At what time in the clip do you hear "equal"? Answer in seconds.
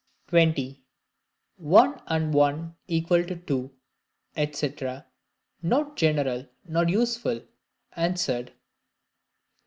2.87-3.23